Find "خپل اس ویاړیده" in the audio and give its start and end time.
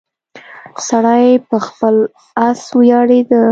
1.67-3.43